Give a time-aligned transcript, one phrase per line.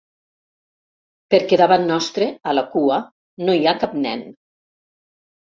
[1.33, 2.99] Perquè davant nostre, a la cua,
[3.45, 4.27] no hi ha cap nen.